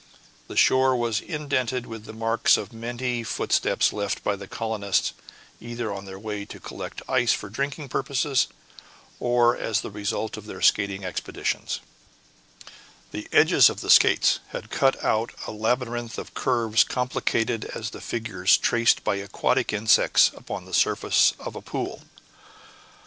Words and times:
The 0.47 0.57
shore 0.57 0.95
was 0.95 1.21
indented 1.21 1.85
with 1.85 2.05
the 2.05 2.11
marks 2.13 2.57
of 2.57 2.73
many 2.73 3.23
footsteps 3.23 3.93
left 3.93 4.23
by 4.23 4.35
the 4.35 4.47
colonists 4.47 5.13
either 5.59 5.93
on 5.93 6.05
their 6.05 6.17
way 6.17 6.43
to 6.43 6.59
collect 6.59 7.03
ice 7.07 7.33
for 7.33 7.51
drinking 7.51 7.89
purposes, 7.89 8.47
or 9.19 9.55
as 9.55 9.81
the 9.81 9.91
result 9.91 10.37
of 10.37 10.47
their 10.47 10.59
skating 10.59 11.05
expeditions; 11.05 11.81
the 13.11 13.27
edges 13.31 13.69
of 13.69 13.81
the 13.81 13.91
skates 13.91 14.39
had 14.47 14.71
cut 14.71 15.05
out 15.05 15.33
a 15.45 15.51
labyrinth 15.51 16.17
of 16.17 16.33
curves 16.33 16.83
complicated 16.83 17.65
as 17.75 17.91
the 17.91 18.01
figures 18.01 18.57
traced 18.57 19.03
by 19.03 19.17
aquatic 19.17 19.71
insects 19.71 20.31
upon 20.35 20.65
the 20.65 20.73
surface 20.73 21.33
of 21.37 21.55
a 21.55 21.61
pool. 21.61 22.01